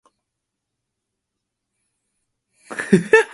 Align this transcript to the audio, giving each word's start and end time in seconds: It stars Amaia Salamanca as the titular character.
It 0.03 0.07
stars 2.73 2.81
Amaia 2.81 2.81
Salamanca 2.81 2.87
as 2.87 2.91
the 2.91 2.91
titular 2.91 2.91
character. 3.11 3.27